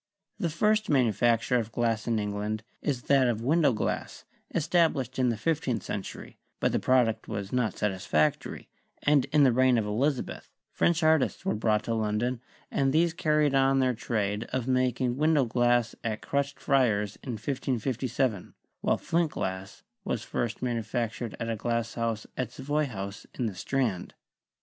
[0.39, 3.43] The first PERIOD OF MEDICAL MYSTICISM 83 manufacture of glass in England is that of
[3.43, 8.67] window glass, established in the fifteenth century, but the product was not satisfactory,
[9.03, 12.41] and in the reign of Elizabeth, French art ists were brought to London,
[12.71, 18.55] and these carried on their trade of making window glass at Crutched Friars in 1557,
[18.81, 23.53] while flint glass was first manufactured at a glass house at Savoy House in the
[23.53, 24.15] Strand.